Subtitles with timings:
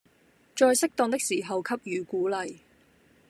[0.55, 2.55] 在適當的時候給予鼓勵